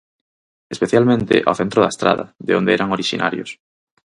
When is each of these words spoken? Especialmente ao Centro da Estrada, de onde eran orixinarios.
Especialmente 0.75 1.35
ao 1.41 1.57
Centro 1.59 1.79
da 1.81 1.93
Estrada, 1.93 2.25
de 2.47 2.51
onde 2.59 2.73
eran 2.77 2.93
orixinarios. 2.97 3.49